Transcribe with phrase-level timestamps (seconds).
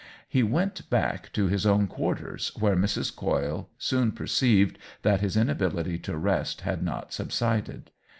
[0.27, 3.15] He went back to his own quarters, where Mrs.
[3.15, 7.91] Coyle soon per ceived that his inability to rest had not subsided.